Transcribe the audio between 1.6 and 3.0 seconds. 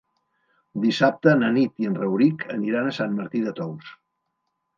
i en Rauric aniran a